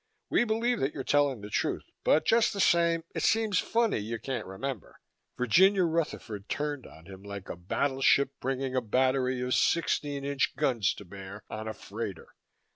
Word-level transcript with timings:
We 0.31 0.45
believe 0.45 0.79
that 0.79 0.95
you're 0.95 1.03
telling 1.03 1.41
the 1.41 1.51
truth, 1.51 1.83
but 2.03 2.25
just 2.25 2.53
the 2.53 2.59
same 2.59 3.03
it 3.13 3.21
seems 3.21 3.59
funny 3.59 3.99
you 3.99 4.17
can't 4.17 4.47
remember." 4.47 4.99
Virginia 5.37 5.83
Rutherford 5.83 6.49
turned 6.49 6.87
on 6.87 7.05
him, 7.05 7.21
like 7.21 7.49
a 7.49 7.55
battleship 7.55 8.31
bringing 8.39 8.75
a 8.75 8.81
battery 8.81 9.39
of 9.41 9.53
16 9.53 10.25
inch 10.25 10.55
guns 10.55 10.95
to 10.95 11.05
bear 11.05 11.43
on 11.51 11.67
a 11.67 11.73
freighter. 11.75 12.33